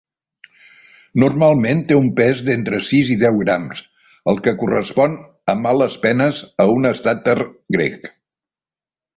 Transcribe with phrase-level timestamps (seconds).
[1.23, 3.83] Normalment té un pes d'entre sis i deu grams,
[4.33, 5.19] el que correspon
[5.55, 7.37] a males penes a un estàter
[7.79, 8.15] grec.